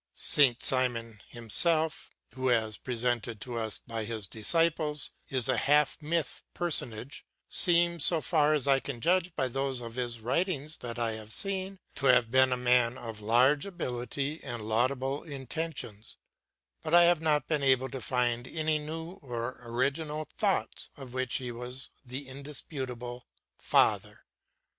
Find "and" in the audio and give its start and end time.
14.43-14.63